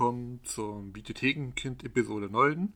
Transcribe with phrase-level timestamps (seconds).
[0.00, 2.72] Willkommen zum Videothekenkind Episode 9.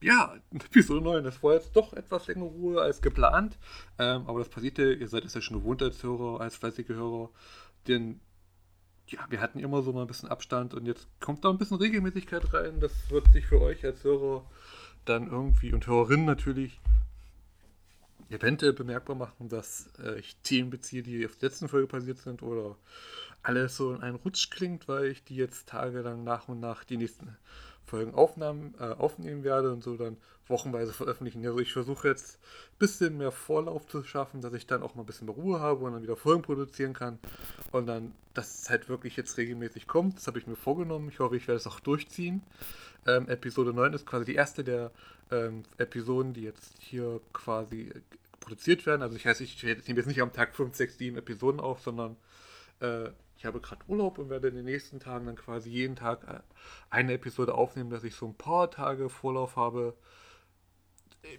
[0.00, 3.58] Ja, Episode 9, das war jetzt doch etwas länger Ruhe als geplant.
[3.98, 7.30] Ähm, aber das passierte, ihr seid es ja schon gewohnt als Hörer, als fleißige Hörer.
[7.88, 8.20] Denn
[9.08, 11.78] ja, wir hatten immer so mal ein bisschen Abstand und jetzt kommt da ein bisschen
[11.78, 12.78] Regelmäßigkeit rein.
[12.78, 14.48] Das wird sich für euch als Hörer
[15.06, 16.80] dann irgendwie und Hörerinnen natürlich
[18.30, 22.42] eventuell bemerkbar machen, dass äh, ich Themen beziehe, die auf der letzten Folge passiert sind
[22.42, 22.76] oder
[23.42, 26.96] alles so in einen Rutsch klingt, weil ich die jetzt tagelang nach und nach die
[26.96, 27.36] nächsten
[27.84, 31.44] Folgen aufnahmen, äh, aufnehmen werde und so dann wochenweise veröffentlichen.
[31.46, 32.38] Also ich versuche jetzt
[32.72, 35.60] ein bisschen mehr Vorlauf zu schaffen, dass ich dann auch mal ein bisschen mehr Ruhe
[35.60, 37.18] habe und dann wieder Folgen produzieren kann
[37.72, 40.16] und dann, dass es halt wirklich jetzt regelmäßig kommt.
[40.16, 41.08] Das habe ich mir vorgenommen.
[41.08, 42.42] Ich hoffe, ich werde es auch durchziehen.
[43.08, 44.92] Ähm, Episode 9 ist quasi die erste der
[45.30, 48.00] ähm, Episoden, die jetzt hier quasi äh,
[48.38, 49.02] produziert werden.
[49.02, 52.16] Also ich heiße, ich nehme jetzt nicht am Tag 5, 6, 7 Episoden auf, sondern
[52.80, 56.24] äh, ich habe gerade Urlaub und werde in den nächsten Tagen dann quasi jeden Tag
[56.28, 56.40] äh,
[56.90, 59.94] eine Episode aufnehmen, dass ich so ein paar Tage Vorlauf habe.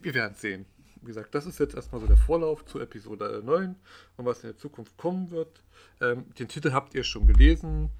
[0.01, 0.65] Wir werden es sehen.
[1.01, 3.75] Wie gesagt, das ist jetzt erstmal so der Vorlauf zu Episode 9
[4.17, 5.61] und was in der Zukunft kommen wird.
[6.01, 7.91] Ähm, den Titel habt ihr schon gelesen.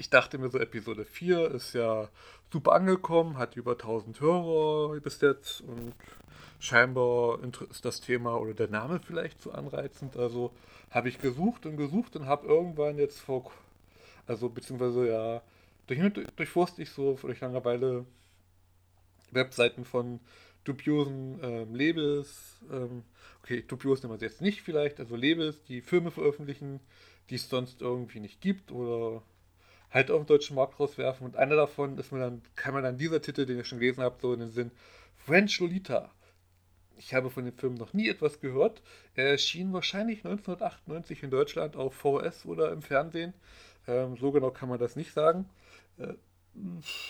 [0.00, 2.08] Ich dachte mir so, Episode 4 ist ja
[2.50, 5.92] super angekommen, hat über 1000 Hörer bis jetzt und
[6.58, 7.38] scheinbar
[7.70, 10.16] ist das Thema oder der Name vielleicht zu anreizend.
[10.16, 10.52] Also
[10.90, 13.52] habe ich gesucht und gesucht und habe irgendwann jetzt vor,
[14.26, 15.42] also beziehungsweise ja,
[15.86, 16.00] durch,
[16.34, 18.06] durchforste ich so durch Langeweile
[19.32, 20.18] Webseiten von
[20.64, 23.02] dubiosen ähm, Labels, ähm,
[23.42, 26.80] okay, dubios nehmen wir jetzt nicht vielleicht, also Labels, die Filme veröffentlichen,
[27.28, 29.22] die es sonst irgendwie nicht gibt oder
[29.90, 31.26] halt auf den deutschen Markt rauswerfen.
[31.26, 34.02] Und einer davon ist mir dann, kam mir dann dieser Titel, den ich schon gelesen
[34.02, 34.70] habe, so in den Sinn,
[35.16, 36.10] French Lolita.
[36.96, 38.82] Ich habe von dem Film noch nie etwas gehört.
[39.14, 43.32] Er erschien wahrscheinlich 1998 in Deutschland auf VS oder im Fernsehen.
[43.88, 45.48] Ähm, so genau kann man das nicht sagen.
[45.98, 46.14] Äh,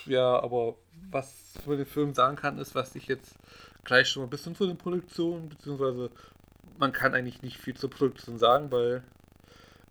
[0.06, 0.76] ja, aber
[1.10, 3.34] was für den Film sagen kann, ist, was ich jetzt
[3.84, 6.10] gleich schon mal ein bisschen zu den Produktionen, beziehungsweise
[6.78, 9.02] man kann eigentlich nicht viel zur Produktion sagen, weil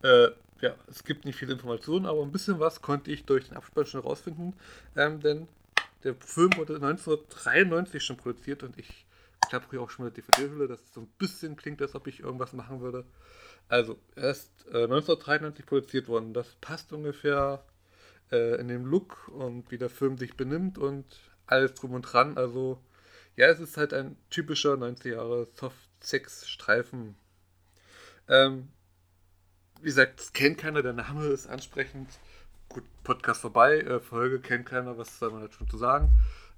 [0.03, 0.29] äh,
[0.62, 3.86] ja, es gibt nicht viele Informationen, aber ein bisschen was konnte ich durch den Abspann
[3.86, 4.53] schon herausfinden,
[4.96, 5.47] ähm, denn
[6.03, 9.06] der Film wurde 1993 schon produziert und ich
[9.52, 12.08] habe hier auch schon mal eine DVD-Hülle, dass es so ein bisschen klingt, als ob
[12.08, 13.06] ich irgendwas machen würde.
[13.68, 16.34] Also, er ist äh, 1993 produziert worden.
[16.34, 17.64] Das passt ungefähr
[18.31, 21.06] äh, in den Look und wie der Film sich benimmt und
[21.46, 22.38] alles drum und dran.
[22.38, 22.81] Also,
[23.36, 27.16] ja, es ist halt ein typischer 90 Jahre Soft-Sex-Streifen.
[28.28, 28.70] Ähm,
[29.81, 32.09] wie gesagt, das kennt keiner, der Name ist ansprechend.
[32.67, 36.09] Gut, Podcast vorbei, äh, Folge kennt keiner, was soll man da schon zu sagen?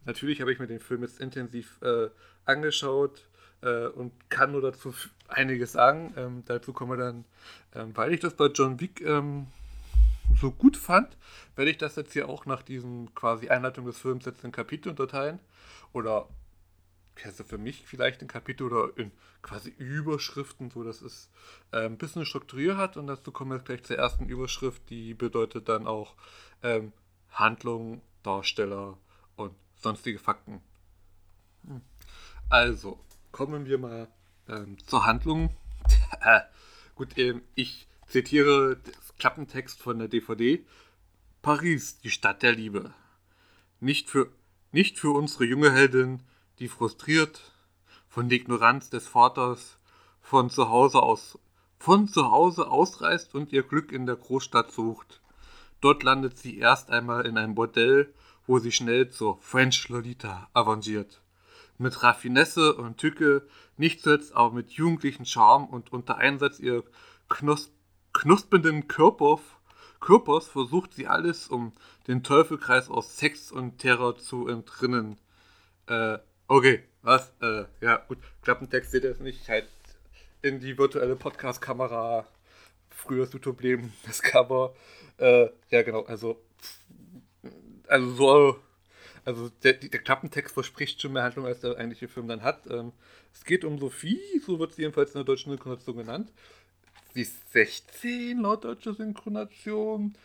[0.06, 2.10] Natürlich habe ich mir den Film jetzt intensiv äh,
[2.46, 3.28] angeschaut
[3.62, 4.94] äh, und kann nur dazu
[5.28, 6.14] einiges sagen.
[6.18, 7.26] Ähm, dazu kommen wir dann,
[7.76, 9.48] ähm, weil ich das bei John Wick ähm,
[10.40, 11.16] so gut fand,
[11.56, 14.90] werde ich das jetzt hier auch nach diesem quasi Einleitung des Films jetzt in Kapitel
[14.90, 15.40] unterteilen.
[15.94, 16.28] Oder
[17.24, 19.12] also für mich vielleicht in Kapitel oder in
[19.42, 21.30] quasi Überschriften, so dass es
[21.72, 22.98] äh, ein bisschen Struktur hat.
[22.98, 26.16] Und dazu kommen wir gleich zur ersten Überschrift, die bedeutet dann auch
[26.64, 26.94] ähm,
[27.32, 28.98] Handlung, Darsteller
[29.36, 30.62] und sonstige Fakten.
[31.66, 31.82] Hm.
[32.50, 33.00] Also,
[33.32, 34.08] kommen wir mal
[34.48, 35.56] ähm, zur Handlung.
[36.96, 40.66] gut, ähm, ich zitiere das Klappentext von der DVD.
[41.42, 42.94] Paris, die Stadt der Liebe.
[43.80, 44.32] Nicht für,
[44.72, 46.22] nicht für unsere junge Heldin,
[46.62, 47.52] die frustriert
[48.08, 49.78] von der Ignoranz des Vaters
[50.22, 51.38] von zu Hause aus
[51.78, 55.20] von zu Hause ausreist und ihr Glück in der Großstadt sucht.
[55.82, 58.14] Dort landet sie erst einmal in einem Bordell
[58.48, 61.22] wo sie schnell zur French Lolita avanciert.
[61.78, 66.84] Mit Raffinesse und Tücke, nicht zuletzt aber mit jugendlichem Charme und unter Einsatz ihrer
[67.30, 67.72] knus
[68.14, 69.40] knuspenden Körper,
[70.02, 71.72] Körpers versucht sie alles, um
[72.08, 75.18] den Teufelkreis aus Sex und Terror zu entrinnen.
[75.86, 76.18] Äh,
[76.52, 77.32] okay, was?
[77.42, 79.48] Äh, ja, gut, Klappentext seht ihr jetzt nicht.
[79.50, 79.68] Halt
[80.42, 82.28] in die virtuelle Podcast-Kamera.
[82.90, 84.76] Früher YouTube-Leben, das Cover.
[85.18, 86.42] Äh, ja, genau, also
[87.88, 88.60] also so,
[89.26, 92.68] also der, der Klappentext verspricht schon mehr Handlung, als der eigentliche Film dann hat.
[92.70, 92.94] Ähm,
[93.34, 96.32] es geht um Sophie, so wird sie jedenfalls in der deutschen Synchronisation genannt.
[97.14, 100.16] Sie ist 16 laut deutscher Synchronisation.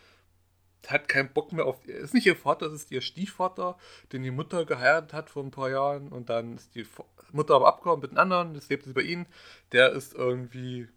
[0.87, 1.85] Hat keinen Bock mehr auf.
[1.85, 3.77] Ist nicht ihr Vater, es ist ihr Stiefvater,
[4.11, 6.09] den die Mutter geheiratet hat vor ein paar Jahren.
[6.09, 6.85] Und dann ist die
[7.31, 9.25] Mutter aber abgehauen mit einem anderen, das lebt sie bei ihnen.
[9.71, 10.87] Der ist irgendwie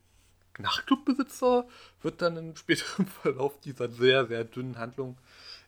[0.58, 1.66] Nachtclubbesitzer,
[2.02, 5.18] wird dann im späteren Verlauf dieser sehr, sehr dünnen Handlung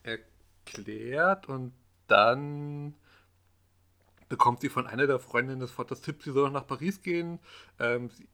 [0.03, 1.73] erklärt und
[2.07, 2.95] dann
[4.29, 7.39] bekommt sie von einer der Freundinnen des Vaters Tipps, sie soll nach Paris gehen.
[7.79, 8.27] Ähm, sie,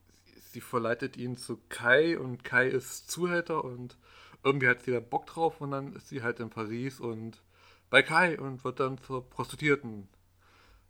[0.51, 3.97] sie, verleitet ihn zu Kai und Kai ist Zuhälter und
[4.43, 7.41] irgendwie hat sie da Bock drauf und dann ist sie halt in Paris und
[7.89, 10.07] bei Kai und wird dann zur Prostituierten.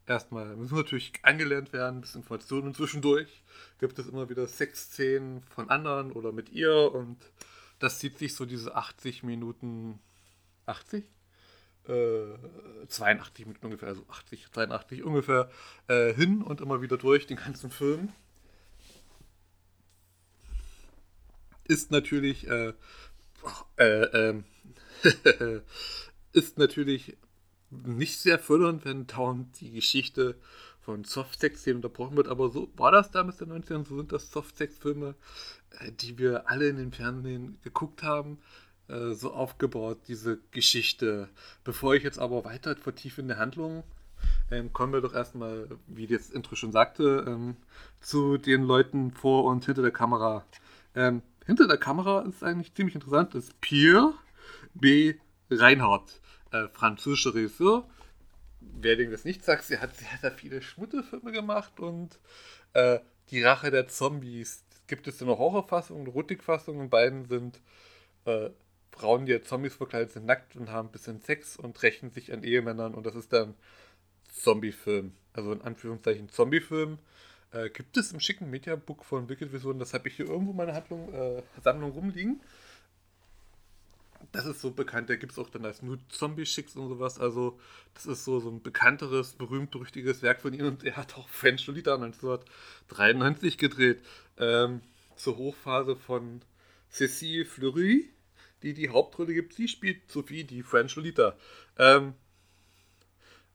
[0.05, 3.43] Erstmal müssen natürlich angelernt werden, bisschen Informationen zwischendurch
[3.79, 7.17] gibt es immer wieder Sexszenen von anderen oder mit ihr und
[7.79, 9.99] das zieht sich so diese 80 Minuten,
[10.65, 11.05] 80?
[11.87, 12.37] Äh,
[12.87, 15.49] 82 Minuten ungefähr, also 80, 82 ungefähr
[15.87, 18.09] äh, hin und immer wieder durch den ganzen Film.
[21.63, 22.73] Ist natürlich äh,
[23.77, 24.43] äh, ähm,
[26.33, 27.17] ist natürlich
[27.71, 30.35] nicht sehr fördernd, wenn dauernd die Geschichte
[30.81, 34.31] von Softsex-Szenen unterbrochen wird, aber so war das damals in den 90ern, so sind das
[34.31, 35.15] Softsex-Filme,
[35.79, 38.39] äh, die wir alle in den Fernsehen geguckt haben,
[38.87, 41.29] äh, so aufgebaut, diese Geschichte.
[41.63, 43.83] Bevor ich jetzt aber weiter vertiefe in der Handlung,
[44.51, 47.55] ähm, kommen wir doch erstmal, wie das Intro schon sagte, ähm,
[48.01, 50.43] zu den Leuten vor und hinter der Kamera.
[50.95, 54.13] Ähm, hinter der Kamera ist eigentlich ziemlich interessant, ist Pierre
[54.73, 55.15] B.
[55.49, 56.21] Reinhardt,
[56.51, 57.89] äh, französischer Regisseur.
[58.61, 62.19] Wer dem das nicht sagt, sie hat sehr, sehr viele Schmuttelfilme gemacht und
[62.73, 62.99] äh,
[63.31, 64.63] Die Rache der Zombies.
[64.87, 67.61] Gibt es eine Horrorfassung, eine Rutikfassung und beiden sind
[68.25, 68.49] äh,
[68.91, 72.33] Frauen, die als Zombies verkleidet sind, nackt und haben ein bisschen Sex und rächen sich
[72.33, 73.53] an Ehemännern und das ist dann
[74.33, 75.13] Zombie-Film.
[75.33, 76.97] Also in Anführungszeichen Zombie-Film.
[77.51, 80.57] Äh, gibt es im schicken Mediabook von Wicked Vision, das habe ich hier irgendwo in
[80.57, 82.41] meiner Handlung, äh, Sammlung rumliegen.
[84.31, 87.19] Das ist so bekannt, da gibt es auch dann als Nude Zombie Schicks und sowas.
[87.19, 87.59] Also,
[87.95, 91.65] das ist so, so ein bekannteres, berühmt-berüchtiges Werk von ihm und er hat auch French
[91.65, 94.03] Lolita 1993 gedreht.
[94.37, 94.81] Ähm,
[95.15, 96.41] zur Hochphase von
[96.91, 98.09] Cécile Fleury,
[98.61, 99.53] die die Hauptrolle gibt.
[99.53, 101.35] Sie spielt Sophie, die French Lolita.
[101.77, 102.13] Ähm,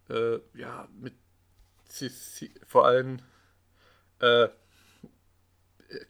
[0.09, 1.15] äh, ja, mit
[1.89, 3.21] Cécile, vor allem
[4.25, 4.49] äh,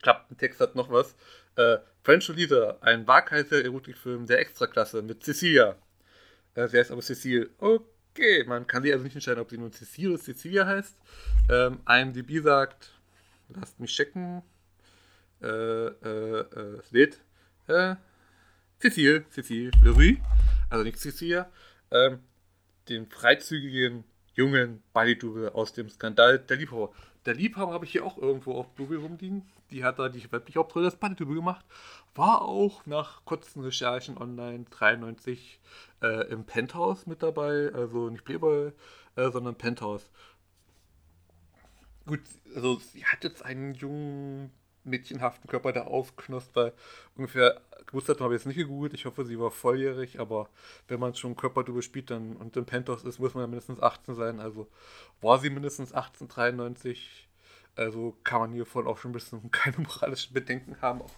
[0.03, 1.15] Klappentext hat noch was.
[1.57, 5.77] Äh, French Lolita, ein waghalsiger Erotikfilm der Extraklasse mit Cecilia.
[6.55, 7.51] Äh, sie heißt aber Cecile.
[7.59, 10.97] Okay, man kann sie also nicht entscheiden, ob sie nun Cecile oder Cecilia heißt.
[11.51, 12.93] Ähm, IMDb sagt,
[13.49, 14.43] lasst mich checken.
[15.43, 17.21] Äh, äh, äh, es lädt.
[17.67, 17.97] Äh,
[18.81, 20.21] Cecile, Cecile Fleury,
[20.71, 21.51] also nicht Cecilia.
[21.91, 22.21] Ähm,
[22.89, 26.93] den freizügigen jungen Ballidube aus dem Skandal der Liebhaber.
[27.27, 29.49] Der Liebhaber habe ich hier auch irgendwo auf Blu-ray rumliegen.
[29.71, 31.65] Die hat da die weibliche Hauptrolle das Ballidube gemacht.
[32.15, 35.59] War auch nach kurzen Recherchen online 93
[36.03, 37.71] äh, im Penthouse mit dabei.
[37.73, 38.73] Also nicht Playboy,
[39.17, 40.11] äh, sondern Penthouse.
[42.07, 42.21] Gut,
[42.55, 44.51] also sie hat jetzt einen jungen
[44.85, 46.73] mädchenhaften Körper, der aufknosst, weil
[47.17, 50.49] ungefähr, Geburtstag habe ich jetzt nicht gegoogelt, ich hoffe, sie war volljährig, aber
[50.89, 54.15] wenn man schon Körperdouble spielt dann, und im Penthouse ist, muss man ja mindestens 18
[54.15, 54.69] sein, also
[55.21, 57.29] war sie mindestens 1893,
[57.77, 61.11] also kann man hiervon auch schon ein bisschen keine moralischen Bedenken haben, auch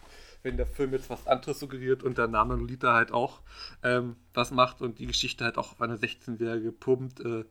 [0.43, 3.41] wenn der Film jetzt was anderes suggeriert und der Name Lolita halt auch
[3.83, 7.45] ähm, was macht und die Geschichte halt auch auf eine 16-Jährige pumpt, äh,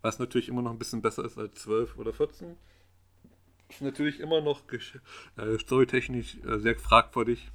[0.00, 2.56] was natürlich immer noch ein bisschen besser ist als 12 oder 14
[3.80, 7.50] natürlich immer noch äh, storytechnisch äh, sehr fragwürdig.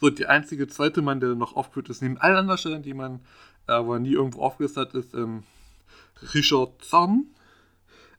[0.00, 3.20] So, die einzige zweite Mann, der noch aufgeführt ist, neben allen anderen Stellen, die man
[3.66, 5.42] aber nie irgendwo aufgelistet hat, ist ähm,
[6.34, 7.26] Richard Zahn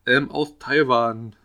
[0.06, 1.36] ähm, aus Taiwan.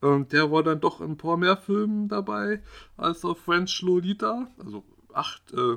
[0.00, 2.62] Und der war dann doch in ein paar mehr Filmen dabei
[2.96, 4.48] als auf French Lolita.
[4.58, 4.82] Also
[5.12, 5.76] 8, äh,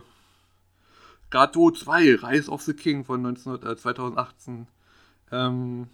[1.30, 4.68] Gato 2, Rise of the King von 19, äh, 2018.
[5.32, 5.88] Ähm,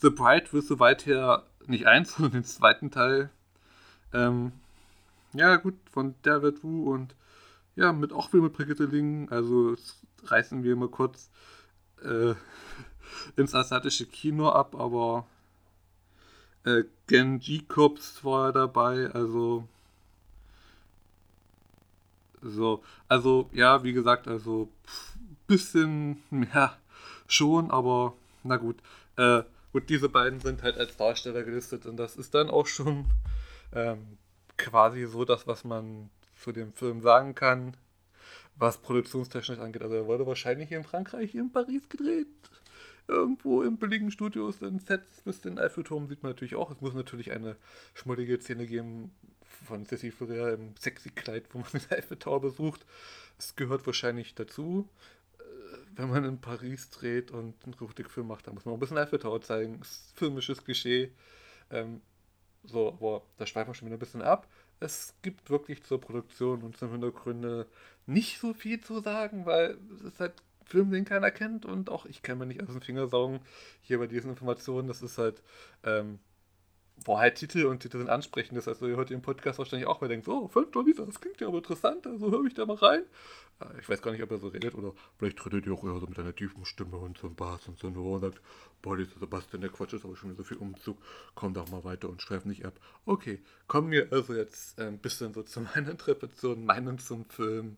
[0.00, 3.30] The Bride wirst du weiter nicht eins, sondern den zweiten Teil.
[4.12, 4.52] Ähm,
[5.32, 7.14] ja, gut, von David Wu und
[7.76, 9.28] ja, mit auch wieder mit Brigitte Ling.
[9.30, 9.76] Also
[10.24, 11.30] reißen wir mal kurz
[12.02, 12.34] äh,
[13.36, 15.26] ins asiatische Kino ab, aber
[16.64, 19.68] äh, Genji Cops war dabei, also
[22.40, 26.76] so, also ja, wie gesagt, also pff, bisschen mehr
[27.26, 28.76] schon, aber na gut.
[29.16, 29.42] Äh,
[29.74, 33.06] und diese beiden sind halt als Darsteller gelistet und das ist dann auch schon
[33.72, 34.18] ähm,
[34.56, 37.76] quasi so das, was man zu dem Film sagen kann,
[38.56, 39.82] was produktionstechnisch angeht.
[39.82, 42.28] Also er wurde wahrscheinlich in Frankreich, in Paris gedreht.
[43.08, 46.70] Irgendwo im billigen Studios, in Sets bis den Eiffelturm sieht man natürlich auch.
[46.70, 47.56] Es muss natürlich eine
[47.94, 49.10] schmuddelige Szene geben
[49.66, 52.86] von Ceci Ferrer im sexy Kleid, wo man den Eiffeltower besucht.
[53.38, 54.88] Es gehört wahrscheinlich dazu
[55.96, 58.98] wenn man in Paris dreht und einen Rutikfilm macht, dann muss man auch ein bisschen
[58.98, 59.78] Eiffeltower zeigen.
[59.78, 61.12] Das ist filmisches Klischee.
[61.70, 62.00] Ähm,
[62.64, 64.48] so, aber da schweifen wir schon wieder ein bisschen ab.
[64.80, 67.66] Es gibt wirklich zur Produktion und zum Hintergründe
[68.06, 70.34] nicht so viel zu sagen, weil es ist halt
[70.64, 73.40] Film, den keiner kennt und auch ich kann mir nicht aus den Finger saugen
[73.82, 74.88] hier bei diesen Informationen.
[74.88, 75.42] Das ist halt,
[75.84, 76.18] ähm,
[76.96, 78.56] war halt Titel und Titel sind ansprechend.
[78.56, 81.40] Das heißt, ihr hört im Podcast wahrscheinlich auch mal denkt, oh, Fünf Lisa, das klingt
[81.40, 83.02] ja aber interessant, also höre ich da mal rein.
[83.60, 85.98] Äh, ich weiß gar nicht, ob er so redet oder vielleicht redet ihr auch eher
[85.98, 88.40] so mit einer tiefen Stimme und so ein Bass und so und sagt,
[88.82, 90.98] boah, dieser Sebastian, der Quatsch ist aber schon wieder so viel Umzug,
[91.34, 92.74] komm doch mal weiter und schreib nicht ab.
[93.06, 97.76] Okay, kommen wir also jetzt ein bisschen so zu meiner Interpretation, meinen zum Film.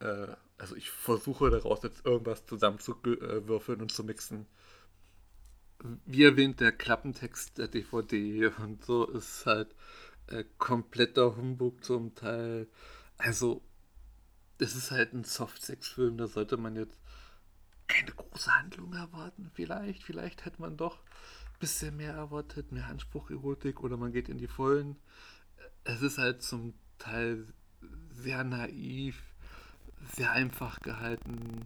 [0.00, 4.46] Äh, also ich versuche daraus jetzt irgendwas zusammenzuwürfeln und zu mixen
[6.06, 9.74] wie erwähnt, der Klappentext der DVD und so ist halt
[10.26, 12.68] äh, kompletter Humbug zum Teil.
[13.16, 13.62] Also,
[14.58, 16.98] es ist halt ein Soft-Sex-Film, da sollte man jetzt
[17.86, 19.50] keine große Handlung erwarten.
[19.54, 24.38] Vielleicht, vielleicht hätte man doch ein bisschen mehr erwartet, mehr Anspruch-Erotik oder man geht in
[24.38, 24.96] die Vollen.
[25.84, 27.46] Es ist halt zum Teil
[28.10, 29.22] sehr naiv,
[30.14, 31.64] sehr einfach gehalten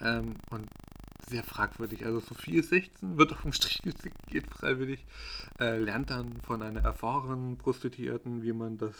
[0.00, 0.68] ähm, und
[1.30, 2.04] sehr fragwürdig.
[2.04, 3.80] Also Sophie ist 16, wird auf den Strich
[4.26, 5.06] geht freiwillig,
[5.58, 8.96] äh, lernt dann von einer erfahrenen Prostituierten, wie man das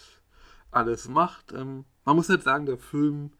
[0.70, 1.52] alles macht.
[1.52, 3.32] Ähm, man muss halt sagen, der Film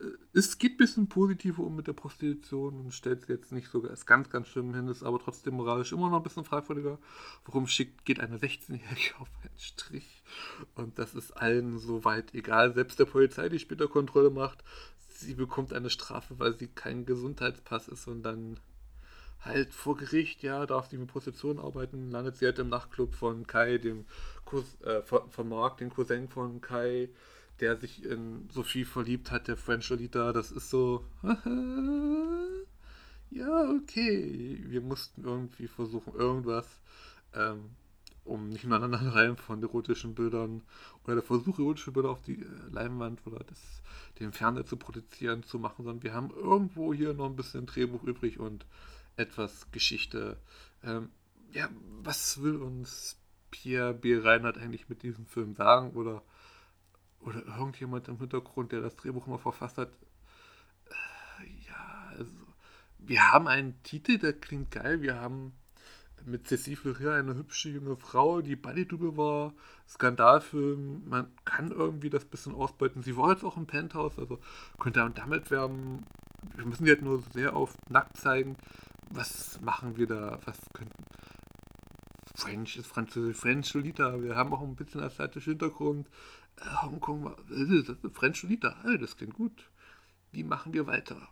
[0.00, 3.68] äh, es geht ein bisschen positiver um mit der Prostitution und stellt sie jetzt nicht
[3.68, 6.98] sogar als ganz, ganz schlimm hin, ist aber trotzdem moralisch immer noch ein bisschen fragwürdiger.
[7.44, 10.22] Warum schickt, geht eine 16-Jährige auf einen Strich?
[10.74, 12.74] Und das ist allen soweit egal.
[12.74, 14.64] Selbst der Polizei, die später Kontrolle macht,
[15.24, 18.58] sie bekommt eine Strafe, weil sie kein Gesundheitspass ist und dann
[19.40, 23.46] halt vor Gericht, ja, darf sie mit Prostitution arbeiten, landet sie halt im Nachtclub von
[23.46, 24.06] Kai, dem
[24.44, 27.10] Kurs, äh, von, von Mark, dem Cousin von Kai,
[27.60, 31.04] der sich in Sophie verliebt hat, der French Lolita, das ist so,
[33.30, 36.80] ja, okay, wir mussten irgendwie versuchen, irgendwas
[37.34, 37.70] ähm,
[38.24, 40.62] um nicht nur Reihen von erotischen Bildern
[41.04, 43.82] oder der Versuch, erotische Bilder auf die äh, Leinwand oder das,
[44.18, 48.02] den Fernseher zu produzieren, zu machen, sondern wir haben irgendwo hier noch ein bisschen Drehbuch
[48.02, 48.66] übrig und
[49.16, 50.38] etwas Geschichte.
[50.82, 51.10] Ähm,
[51.52, 51.68] ja,
[52.02, 53.16] was will uns
[53.50, 54.18] Pierre B.
[54.18, 55.92] Reinhardt eigentlich mit diesem Film sagen?
[55.92, 56.22] Oder,
[57.20, 59.92] oder irgendjemand im Hintergrund, der das Drehbuch immer verfasst hat?
[60.90, 62.32] Äh, ja, also,
[62.98, 65.02] wir haben einen Titel, der klingt geil.
[65.02, 65.52] Wir haben
[66.26, 69.52] mit Cécile Fleury eine hübsche junge Frau, die Bodydouble war,
[69.88, 73.02] Skandalfilm, man kann irgendwie das bisschen ausbeuten.
[73.02, 74.38] Sie war jetzt auch im Penthouse, also
[74.78, 76.04] könnte damit werben.
[76.56, 78.56] Wir müssen halt nur sehr auf nackt zeigen.
[79.10, 80.38] Was machen wir da?
[80.44, 81.04] Was könnten.
[82.34, 84.20] French ist Französisch, French Lolita.
[84.22, 86.08] Wir haben auch ein bisschen asiatischen Hintergrund.
[86.56, 89.70] Äh, Hongkong, äh, French Lolita, äh, das klingt gut.
[90.32, 91.28] Wie machen wir weiter?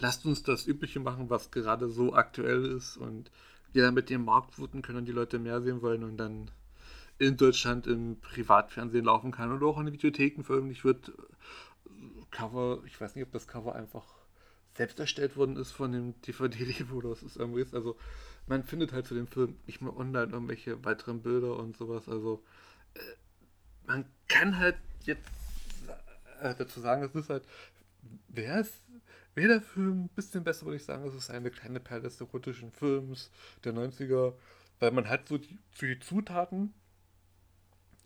[0.00, 3.30] Lasst uns das Übliche machen, was gerade so aktuell ist und
[3.72, 6.50] wir dann mit dem Markt wuten können und die Leute mehr sehen wollen und dann
[7.18, 11.12] in Deutschland im Privatfernsehen laufen kann oder auch in den Videotheken veröffentlicht wird.
[12.30, 14.04] Cover, ich weiß nicht, ob das Cover einfach
[14.74, 17.74] selbst erstellt worden ist von dem DVD-Label oder was es irgendwie ist.
[17.74, 17.96] Also
[18.46, 22.08] man findet halt zu dem Film nicht mehr online irgendwelche weiteren Bilder und sowas.
[22.08, 22.44] Also
[22.94, 23.00] äh,
[23.86, 25.28] man kann halt jetzt
[26.40, 27.44] äh, dazu sagen, es ist halt,
[28.28, 28.74] wer ist
[29.46, 31.06] der Film ein bisschen besser, würde ich sagen.
[31.06, 33.30] Es ist eine kleine Perle des erotischen Films
[33.64, 34.34] der 90er,
[34.80, 36.74] weil man hat so die, die Zutaten,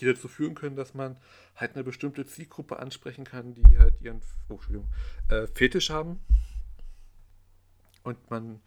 [0.01, 1.17] die dazu führen können, dass man
[1.55, 4.59] halt eine bestimmte Zielgruppe ansprechen kann, die halt ihren oh,
[5.29, 6.21] äh, Fetisch haben.
[8.03, 8.61] Und man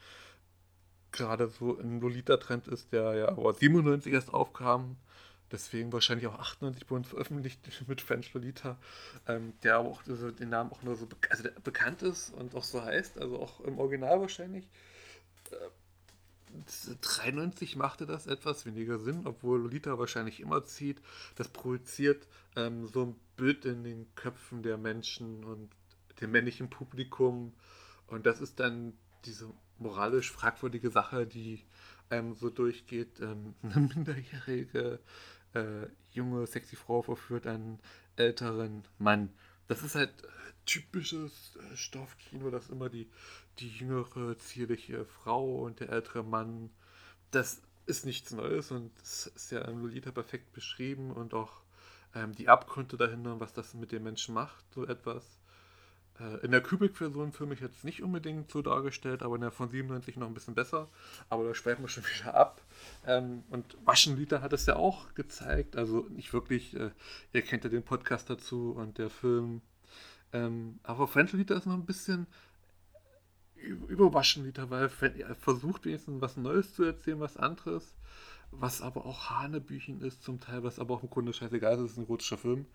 [1.11, 4.97] gerade so ein Lolita-Trend ist, der ja aber 97 erst aufkam,
[5.55, 8.77] deswegen wahrscheinlich auch 98 bei uns veröffentlicht mit French Lolita,
[9.27, 12.53] ähm, der aber auch also den Namen auch nur so be also bekannt ist und
[12.55, 14.67] auch so heißt, also auch im Original wahrscheinlich.
[15.51, 15.55] Äh,
[17.01, 21.01] 93 machte das etwas weniger Sinn, obwohl Lolita wahrscheinlich immer zieht.
[21.35, 25.69] Das projiziert ähm, so ein Bild in den Köpfen der Menschen und
[26.21, 27.53] dem männlichen Publikum.
[28.07, 28.93] Und das ist dann
[29.25, 31.65] diese moralisch fragwürdige Sache, die
[32.09, 33.19] ähm, so durchgeht.
[33.19, 34.99] Ähm, eine minderjährige
[35.55, 37.79] äh, junge, sexy Frau verführt einen
[38.15, 39.29] älteren Mann.
[39.67, 40.27] Das ist halt äh,
[40.65, 43.09] typisches äh, Stoffkino, dass immer die,
[43.59, 46.69] die jüngere, zierliche Frau und der ältere Mann,
[47.31, 51.61] das ist nichts Neues und es ist ja im Lolita perfekt beschrieben und auch
[52.15, 55.39] ähm, die Abgründe dahinter, was das mit den Menschen macht, so etwas.
[56.19, 59.69] Äh, in der Kubik-Version für mich jetzt nicht unbedingt so dargestellt, aber in der von
[59.69, 60.87] 97 noch ein bisschen besser.
[61.29, 62.61] Aber da schweifen wir schon wieder ab.
[63.05, 65.75] Ähm, und Waschenliter hat es ja auch gezeigt.
[65.75, 66.91] Also nicht wirklich, äh,
[67.33, 69.61] ihr kennt ja den Podcast dazu und der Film.
[70.33, 72.27] Ähm, aber French-Liter ist noch ein bisschen
[73.55, 77.95] über Waschenliter, weil er versucht wenigstens was Neues zu erzählen, was anderes.
[78.51, 81.97] Was aber auch Hanebüchen ist zum Teil, was aber auch im Grunde scheißegal ist, ist
[81.97, 82.65] ein erotischer Film.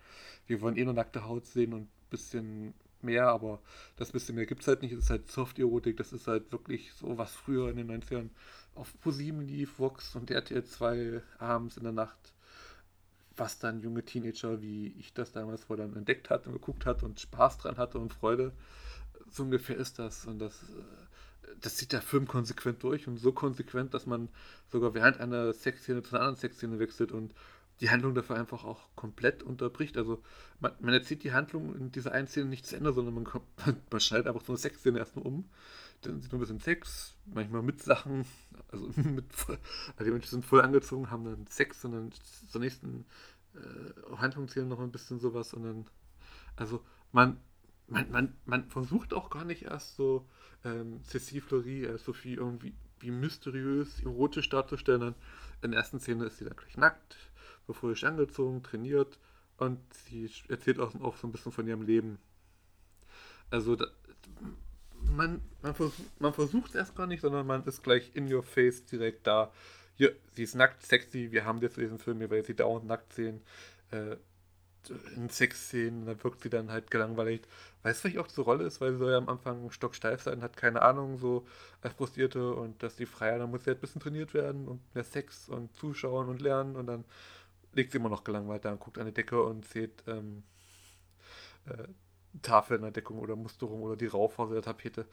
[0.47, 3.59] Wir wollen eh nur nackte Haut sehen und ein bisschen mehr, aber
[3.97, 4.91] das bisschen mehr gibt es halt nicht.
[4.91, 8.29] Es ist halt Soft-Erotik, das ist halt wirklich so, was früher in den 90ern
[8.75, 12.33] auf ProSieben lief, Vox und RTL 2 abends in der Nacht,
[13.35, 17.03] was dann junge Teenager, wie ich das damals vor dann entdeckt hatte und geguckt hat
[17.03, 18.53] und Spaß dran hatte und Freude.
[19.29, 20.25] So ungefähr ist das.
[20.25, 24.29] Und das, äh, das zieht der Film konsequent durch und so konsequent, dass man
[24.71, 27.33] sogar während einer Sexszene zu einer anderen Sexszene wechselt und
[27.81, 29.97] die Handlung dafür einfach auch komplett unterbricht.
[29.97, 30.21] Also
[30.59, 33.45] man, man erzählt die Handlung in dieser einen Szene nicht zu Ende, sondern man, kommt,
[33.91, 35.49] man schneidet einfach so eine Sexszene erstmal um.
[36.01, 38.25] Dann sieht man ein bisschen Sex, manchmal mit Sachen,
[38.69, 42.11] also mit, also die Menschen sind voll angezogen, haben dann Sex und dann
[42.49, 43.05] zur nächsten
[43.55, 45.85] äh, Handlung zählen noch ein bisschen sowas und dann,
[46.55, 47.37] also man,
[47.87, 50.27] man, man, man versucht auch gar nicht erst so
[50.63, 55.15] ähm, Cécile Fleury, äh, Sophie irgendwie wie mysteriös, erotisch darzustellen.
[55.61, 57.17] In der ersten Szene ist sie dann gleich nackt,
[57.73, 59.19] bevor angezogen, trainiert
[59.57, 62.17] und sie erzählt auch, auch so ein bisschen von ihrem Leben.
[63.49, 63.85] Also da,
[65.15, 68.43] man, man, vers man versucht es erst gar nicht, sondern man ist gleich in your
[68.43, 69.51] face direkt da.
[69.95, 73.13] Hier, sie ist nackt, sexy, wir haben jetzt diesen Film, wir werden sie dauernd nackt
[73.13, 73.41] sehen.
[73.91, 74.17] Äh,
[75.15, 77.47] in Sexszenen, da wirkt sie dann halt gelangweilt.
[77.83, 80.41] Weißt du, was auch zur Rolle ist, weil sie soll ja am Anfang stocksteif sein,
[80.41, 81.45] hat keine Ahnung, so
[81.81, 84.81] als Prostierte und dass die Freier, da muss sie halt ein bisschen trainiert werden und
[84.95, 87.05] mehr Sex und zuschauen und lernen und dann
[87.73, 90.43] liegt sie immer noch gelangweilt da und guckt an die Decke und sieht ähm,
[91.65, 91.87] äh,
[92.41, 95.05] Tafel in der Deckung oder Musterung oder die Raufaser der Tapete.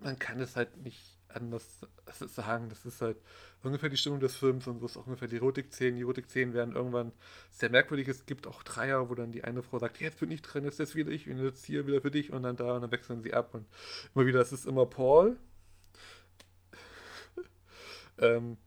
[0.00, 2.68] Man kann es halt nicht anders sagen.
[2.68, 3.16] Das ist halt
[3.62, 5.96] ungefähr die Stimmung des Films und so ist auch ungefähr die Erotik-Szenen.
[5.96, 7.12] Die Erotik-Szenen werden irgendwann
[7.50, 8.08] sehr merkwürdig.
[8.08, 10.80] Es gibt auch Dreier, wo dann die eine Frau sagt, jetzt bin ich drin, jetzt
[10.80, 13.22] ist wieder ich und jetzt hier wieder für dich und dann da und dann wechseln
[13.22, 13.66] sie ab und
[14.14, 15.38] immer wieder, es ist immer Paul.
[18.18, 18.58] ähm,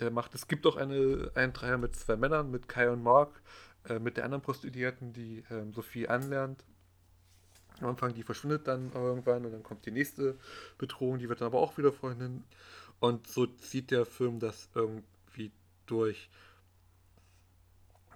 [0.00, 3.42] der macht, es gibt auch eine, einen Dreier mit zwei Männern, mit Kai und Mark,
[3.88, 6.64] äh, mit der anderen Prostituierten, die ähm, Sophie anlernt.
[7.80, 10.36] Am Anfang, die verschwindet dann irgendwann und dann kommt die nächste
[10.78, 12.44] Bedrohung, die wird dann aber auch wieder Freundin.
[13.00, 15.52] Und so zieht der Film das irgendwie
[15.86, 16.28] durch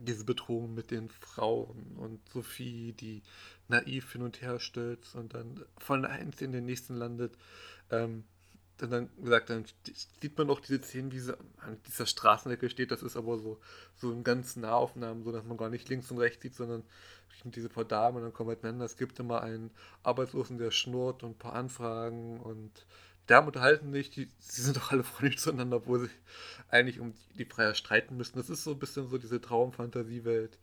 [0.00, 3.22] diese Bedrohung mit den Frauen und Sophie, die
[3.68, 7.36] naiv hin und her stürzt und dann von eins in den nächsten landet.
[7.90, 8.24] Ähm,
[8.80, 9.64] und dann gesagt, dann
[10.20, 12.90] sieht man auch diese Szenen, wie sie an dieser Straßenecke steht.
[12.90, 13.60] Das ist aber so,
[13.96, 16.82] so in ganz Nahaufnahmen, so dass man gar nicht links und rechts sieht, sondern
[17.44, 18.84] diese paar Damen und dann kommen halt Männer.
[18.84, 19.70] Es gibt immer einen
[20.02, 22.86] Arbeitslosen, der schnurrt und ein paar Anfragen und
[23.26, 24.10] Damen unterhalten sich.
[24.10, 26.10] Die, sie sind doch alle freundlich zueinander, obwohl sie
[26.68, 28.36] eigentlich um die, die Freier streiten müssen.
[28.36, 30.58] Das ist so ein bisschen so diese Traumfantasiewelt,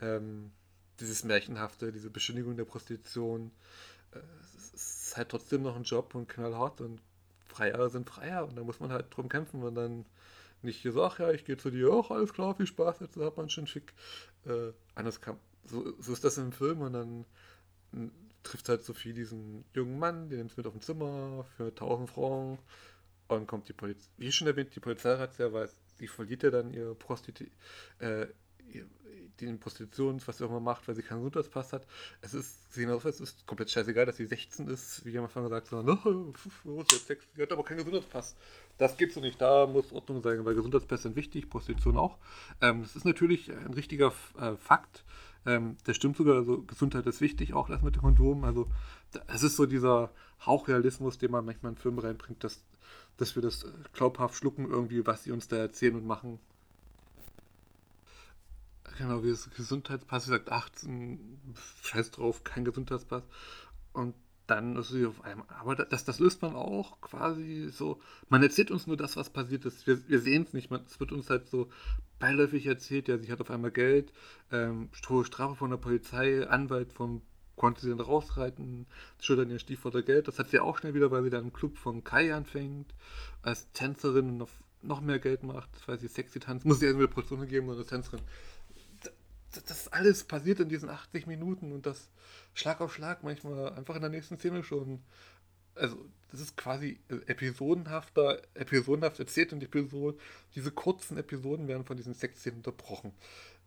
[0.00, 0.52] ähm,
[1.00, 3.50] dieses Märchenhafte, diese Beschönigung der Prostitution.
[4.12, 4.18] Äh,
[4.74, 7.00] es ist halt trotzdem noch ein Job und knallhart und
[7.54, 10.04] Freier sind Freier und da muss man halt drum kämpfen und dann
[10.62, 13.50] nicht ach ja, ich gehe zu dir, auch alles klar, viel Spaß, jetzt hat man
[13.50, 13.92] schon schick.
[14.46, 15.36] Äh, anders kann,
[15.66, 17.24] so, so ist das im Film und dann
[18.42, 22.62] trifft halt Sophie diesen jungen Mann, den nimmt mit auf dem Zimmer für 1000 Francs
[23.28, 26.50] und kommt die Polizei, wie schon erwähnt, die Polizei hat ja, weil sie verliert ja
[26.50, 27.54] dann ihr Prostituierte,
[27.98, 28.26] äh,
[29.40, 31.86] den Prostitutions, was sie auch immer macht, weil sie keinen Gesundheitspass hat.
[32.20, 35.50] Es ist, sehen aus, es ist komplett scheißegal, dass sie 16 ist, wie jemand vorhin
[35.50, 36.32] gesagt no,
[36.64, 38.36] los, jetzt Sex, sie hat aber keinen Gesundheitspass.
[38.78, 42.18] Das geht so nicht, da muss Ordnung sein, weil Gesundheitspässe sind wichtig, Prostitution auch.
[42.60, 45.04] Ähm, das ist natürlich ein richtiger äh, Fakt.
[45.46, 48.44] Ähm, das stimmt sogar, also Gesundheit ist wichtig, auch das mit dem Kondom.
[48.44, 48.66] Also
[49.28, 50.10] es ist so dieser
[50.44, 52.62] Hauchrealismus, den man manchmal in Filme reinbringt, dass,
[53.16, 56.38] dass wir das glaubhaft schlucken irgendwie, was sie uns da erzählen und machen.
[58.96, 61.38] Genau, wie das Gesundheitspass, wie gesagt, 18,
[61.82, 63.24] scheiß drauf, kein Gesundheitspass.
[63.92, 64.14] Und
[64.46, 65.46] dann ist sie auf einmal.
[65.58, 68.00] Aber das, das löst man auch quasi so.
[68.28, 69.86] Man erzählt uns nur das, was passiert ist.
[69.86, 70.70] Wir, wir sehen es nicht.
[70.70, 71.70] es wird uns halt so
[72.18, 73.08] beiläufig erzählt.
[73.08, 74.12] Ja, sie hat auf einmal Geld,
[74.52, 77.22] ähm, Strafe von der Polizei, Anwalt vom
[77.56, 78.86] konnte sie dann rausreiten,
[79.20, 80.28] schüttern ihr Stiefvater Geld.
[80.28, 82.92] Das hat sie auch schnell wieder, weil sie dann im Club von Kai anfängt,
[83.42, 84.50] als Tänzerin noch,
[84.82, 86.66] noch mehr Geld macht, weil sie sexy tanzt.
[86.66, 88.20] Muss sie irgendwie eine Portion geben, sondern Tänzerin
[89.62, 92.08] das alles passiert in diesen 80 Minuten und das
[92.54, 95.02] Schlag auf Schlag manchmal einfach in der nächsten Szene schon.
[95.74, 95.96] Also,
[96.30, 100.18] das ist quasi episodenhafter, episodenhaft erzählt und Episode,
[100.54, 103.12] diese kurzen Episoden werden von diesen Sexszenen unterbrochen.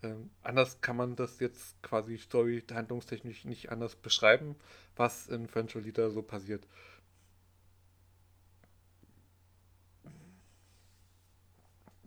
[0.03, 4.55] Ähm, anders kann man das jetzt quasi story handlungstechnisch nicht anders beschreiben,
[4.95, 6.65] was in French Lolita so passiert.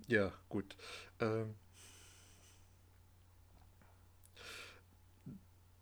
[0.08, 0.76] Ja, gut.
[1.20, 1.54] Ähm,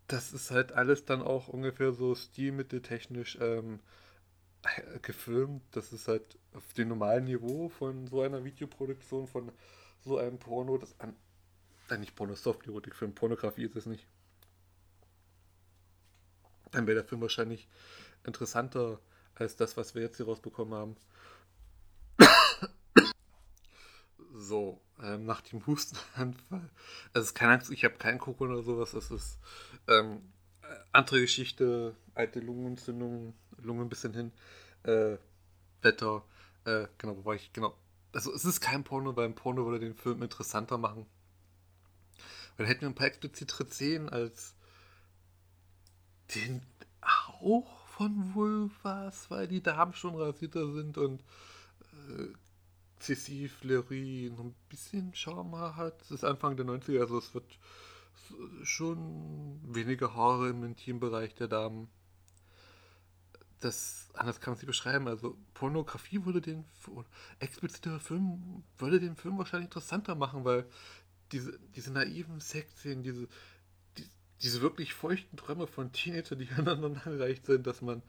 [0.09, 3.81] das ist halt alles dann auch ungefähr so stilmitteltechnisch ähm,
[5.03, 5.63] gefilmt.
[5.73, 9.53] Das ist halt auf dem normalen Niveau von so einer Videoproduktion, von
[10.01, 11.15] so einem Porno, das an.
[11.91, 14.07] Nein, nicht Porno, Soft-Erotik-Film, Pornografie ist es nicht.
[16.71, 17.69] Dann wäre der Film wahrscheinlich
[18.25, 19.01] interessanter
[19.35, 20.97] als das, was wir jetzt hier rausbekommen haben.
[24.49, 26.71] So, ähm, nach dem Hustenanfall.
[27.13, 28.95] Ist keine Angst, ich habe keinen Corona oder sowas.
[28.95, 29.39] Es ist
[29.87, 30.23] ähm,
[30.91, 34.33] andere Geschichte, alte Lungenentzündung, Lunge ein bisschen hin,
[34.85, 35.19] äh,
[35.83, 36.25] Wetter,
[36.65, 37.77] äh, genau, wobei ich, genau.
[38.13, 41.05] Also es ist kein Porno, weil ein Porno würde den Film interessanter machen.
[42.57, 44.55] Weil hätten wir ein paar explizite Szenen als
[46.35, 46.63] den
[47.05, 51.23] Hauch von Vulvas, weil die Damen schon rasierter sind und
[53.01, 56.01] Cécile Fleury noch ein bisschen Charme hat.
[56.03, 57.59] Es ist Anfang der 90er, also es wird
[58.63, 61.89] schon weniger Haare im Intimbereich der Damen.
[63.61, 65.09] Das, anders kann man nicht beschreiben.
[65.09, 66.65] Also Pornografie würde den,
[67.41, 70.67] expliziter Film, würde den Film wahrscheinlich interessanter machen, weil
[71.33, 73.27] diese, diese naiven Sexszenen, diese,
[73.97, 74.09] die,
[74.43, 78.03] diese wirklich feuchten Träume von Teenager, die aneinander gereicht sind, dass man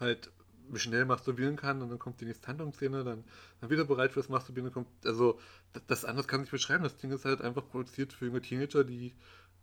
[0.00, 0.30] halt
[0.74, 3.24] schnell masturbieren kann und dann kommt die nächste Handlungsszene, dann,
[3.60, 4.88] dann wieder bereit fürs Masturbieren kommt.
[5.04, 5.38] Also,
[5.72, 6.84] das, das anders kann ich beschreiben.
[6.84, 9.14] Das Ding ist halt einfach produziert für junge Teenager, die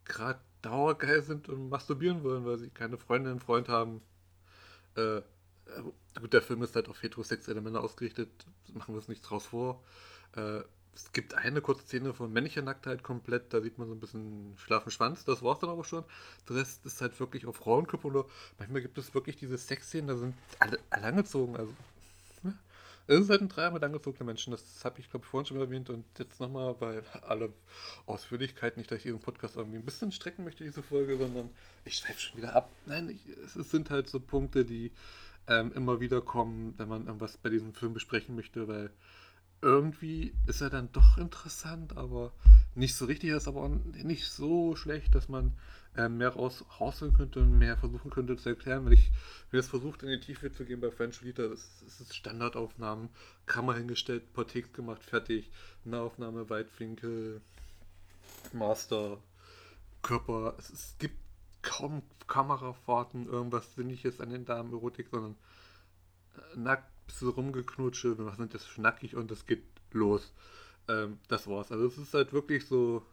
[0.06, 4.02] gerade dauergeil sind und masturbieren wollen, weil sie keine Freundin und Freund haben.
[4.96, 5.22] Äh,
[6.20, 8.30] gut, der Film ist halt auf heterosexuelle Männer ausgerichtet,
[8.74, 9.84] machen wir es nicht draus vor.
[10.36, 10.62] Äh,
[10.96, 14.54] es gibt eine kurze Szene von männlicher Nacktheit komplett, da sieht man so ein bisschen
[14.58, 16.06] schlafen Schwanz, das war es dann aber schon.
[16.48, 18.26] Der Rest ist halt wirklich auf Frauenkörper oder
[18.58, 21.74] manchmal gibt es wirklich diese Sexszenen, da sind alle, alle angezogen, also
[22.44, 22.58] ne?
[23.08, 25.60] es ist halt ein Dreier mit angezogenen Menschen, das habe ich glaube ich vorhin schon
[25.60, 27.52] erwähnt und jetzt nochmal, weil alle
[28.06, 31.50] Ausführlichkeit nicht, dass ich diesen Podcast irgendwie ein bisschen strecken möchte, diese Folge, sondern
[31.84, 32.70] ich schweife schon wieder ab.
[32.86, 34.94] Nein, ich, es sind halt so Punkte, die
[35.48, 38.92] ähm, immer wieder kommen, wenn man irgendwas bei diesem Film besprechen möchte, weil
[39.66, 42.32] irgendwie ist er dann doch interessant, aber
[42.76, 43.32] nicht so richtig.
[43.32, 43.70] Er ist aber auch
[44.04, 45.54] nicht so schlecht, dass man
[45.98, 48.86] äh, mehr raus, rausholen könnte und mehr versuchen könnte zu erklären.
[48.86, 49.12] Wenn ich
[49.52, 53.10] mir das versucht, in die Tiefe zu gehen bei French Leader, das, das ist Standardaufnahmen,
[53.48, 55.50] Kamera hingestellt, Portex gemacht, fertig,
[55.84, 57.42] Nahaufnahme, Weitwinkel,
[58.54, 59.18] Master,
[60.04, 60.54] Körper.
[60.60, 61.18] Es, es gibt
[61.64, 65.36] kaum Kamerafahrten, irgendwas Sinnliches an den Damen Erotik, sondern
[66.36, 70.34] äh, nackt bisschen rumgeknutsche, wir machen das schnackig und es geht los.
[70.88, 71.72] Ähm, das war's.
[71.72, 73.06] Also es ist halt wirklich so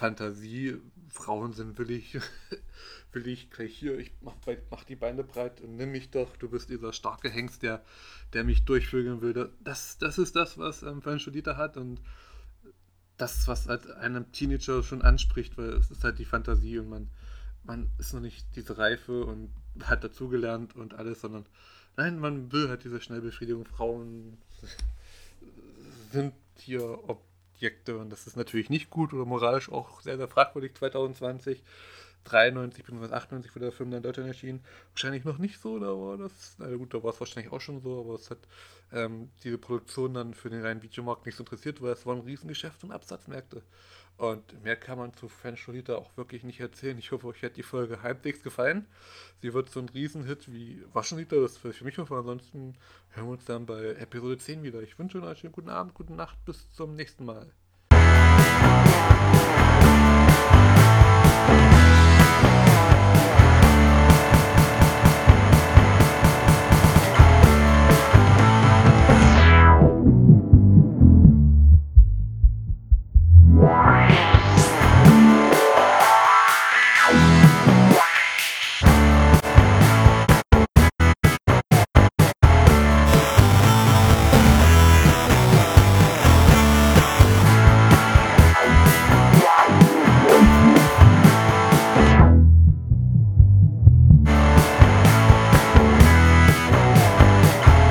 [0.00, 0.80] Fantasie.
[1.10, 2.18] Frauen sind willig,
[3.12, 4.34] will ich gleich hier, ich mach,
[4.70, 7.84] mach die Beine breit und nimm mich doch, du bist dieser starke Hengst, der,
[8.32, 9.52] der mich durchvögeln würde.
[9.62, 12.00] Das, das ist das, was ähm, French Dieter hat und
[13.18, 17.10] das, was halt einem Teenager schon anspricht, weil es ist halt die Fantasie und man,
[17.64, 19.50] man ist noch nicht diese Reife und
[19.82, 21.44] hat dazugelernt und alles, sondern
[21.96, 23.64] Nein, man will halt diese Schnellbefriedigung.
[23.66, 24.38] Frauen
[26.12, 30.74] sind hier Objekte und das ist natürlich nicht gut oder moralisch auch sehr, sehr fragwürdig
[30.74, 31.62] 2020.
[32.24, 33.12] 93 bzw.
[33.14, 34.62] 98 wurde der Film dann in Deutschland erschienen.
[34.92, 37.80] Wahrscheinlich noch nicht so, da war das, na gut, da war es wahrscheinlich auch schon
[37.80, 38.38] so, aber es hat
[38.92, 42.22] ähm, diese Produktion dann für den reinen Videomarkt nicht so interessiert, weil es war ein
[42.22, 43.62] Riesengeschäft und Absatzmärkte.
[44.20, 46.98] Und mehr kann man zu French Lolita auch wirklich nicht erzählen.
[46.98, 48.84] Ich hoffe, euch hat die Folge halbwegs gefallen.
[49.40, 52.18] Sie wird so ein Riesenhit wie Waschenliter, das ist für mich hoffen.
[52.18, 52.74] Ansonsten
[53.12, 54.82] hören wir uns dann bei Episode 10 wieder.
[54.82, 57.50] Ich wünsche euch einen guten Abend, gute Nacht, bis zum nächsten Mal.